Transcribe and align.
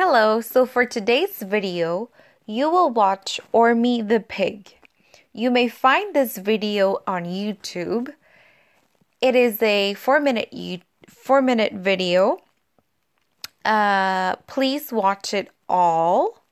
Hello, 0.00 0.40
so 0.40 0.64
for 0.64 0.86
today's 0.86 1.42
video, 1.42 2.08
you 2.46 2.70
will 2.70 2.88
watch 2.88 3.40
Ormie 3.52 4.06
the 4.06 4.20
Pig. 4.20 4.76
You 5.32 5.50
may 5.50 5.66
find 5.66 6.14
this 6.14 6.38
video 6.38 6.98
on 7.04 7.24
YouTube. 7.24 8.14
It 9.20 9.34
is 9.34 9.60
a 9.60 9.94
4 9.94 10.20
minute 10.20 10.54
4 11.08 11.42
minute 11.42 11.72
video. 11.72 12.38
Uh, 13.64 14.36
please 14.46 14.92
watch 14.92 15.34
it 15.34 15.50
all. 15.68 16.44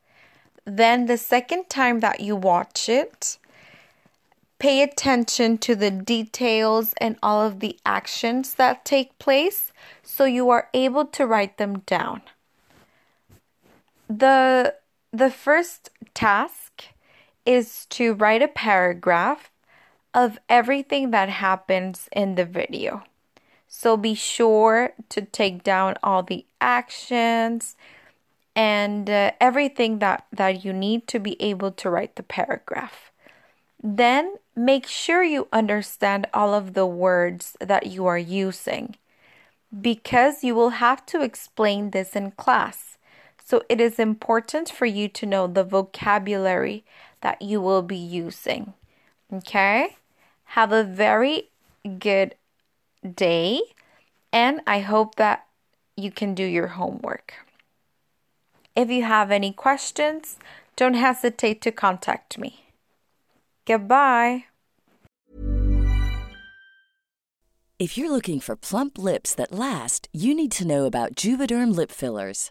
Then 0.64 1.06
the 1.06 1.16
second 1.16 1.70
time 1.70 2.00
that 2.00 2.18
you 2.18 2.34
watch 2.34 2.88
it, 2.88 3.38
pay 4.58 4.82
attention 4.82 5.56
to 5.58 5.76
the 5.76 5.92
details 5.92 6.94
and 7.00 7.16
all 7.22 7.46
of 7.46 7.60
the 7.60 7.78
actions 7.86 8.54
that 8.54 8.84
take 8.84 9.16
place 9.20 9.70
so 10.02 10.24
you 10.24 10.50
are 10.50 10.68
able 10.74 11.04
to 11.04 11.24
write 11.24 11.58
them 11.58 11.84
down. 11.86 12.22
The 14.08 14.74
the 15.12 15.30
first 15.30 15.90
task 16.14 16.84
is 17.44 17.86
to 17.86 18.14
write 18.14 18.42
a 18.42 18.48
paragraph 18.48 19.50
of 20.12 20.38
everything 20.48 21.10
that 21.10 21.28
happens 21.28 22.08
in 22.12 22.34
the 22.34 22.44
video. 22.44 23.04
So 23.68 23.96
be 23.96 24.14
sure 24.14 24.92
to 25.10 25.22
take 25.22 25.62
down 25.62 25.96
all 26.02 26.22
the 26.22 26.46
actions 26.60 27.76
and 28.54 29.08
uh, 29.10 29.32
everything 29.40 29.98
that, 29.98 30.24
that 30.32 30.64
you 30.64 30.72
need 30.72 31.06
to 31.08 31.18
be 31.18 31.40
able 31.42 31.70
to 31.72 31.90
write 31.90 32.16
the 32.16 32.22
paragraph. 32.22 33.12
Then 33.82 34.36
make 34.56 34.86
sure 34.86 35.22
you 35.22 35.48
understand 35.52 36.26
all 36.32 36.54
of 36.54 36.72
the 36.72 36.86
words 36.86 37.56
that 37.60 37.86
you 37.86 38.06
are 38.06 38.18
using 38.18 38.96
because 39.78 40.42
you 40.42 40.54
will 40.54 40.70
have 40.70 41.04
to 41.06 41.20
explain 41.20 41.90
this 41.90 42.16
in 42.16 42.30
class. 42.30 42.95
So 43.46 43.62
it 43.68 43.80
is 43.80 44.00
important 44.00 44.68
for 44.68 44.86
you 44.86 45.08
to 45.08 45.24
know 45.24 45.46
the 45.46 45.62
vocabulary 45.62 46.84
that 47.20 47.40
you 47.40 47.60
will 47.60 47.82
be 47.82 47.96
using. 47.96 48.74
Okay? 49.32 49.98
Have 50.56 50.72
a 50.72 50.82
very 50.82 51.50
good 52.00 52.34
day, 53.14 53.60
and 54.32 54.62
I 54.66 54.80
hope 54.80 55.14
that 55.14 55.46
you 55.96 56.10
can 56.10 56.34
do 56.34 56.42
your 56.42 56.66
homework. 56.66 57.34
If 58.74 58.90
you 58.90 59.04
have 59.04 59.30
any 59.30 59.52
questions, 59.52 60.38
don't 60.74 60.94
hesitate 60.94 61.62
to 61.62 61.70
contact 61.70 62.38
me. 62.38 62.64
Goodbye. 63.64 64.46
If 67.78 67.96
you're 67.96 68.10
looking 68.10 68.40
for 68.40 68.56
plump 68.56 68.98
lips 68.98 69.36
that 69.36 69.52
last, 69.52 70.08
you 70.12 70.34
need 70.34 70.50
to 70.52 70.66
know 70.66 70.84
about 70.84 71.14
Juvederm 71.14 71.76
lip 71.76 71.92
fillers. 71.92 72.50